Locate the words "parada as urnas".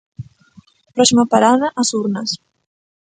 1.33-2.29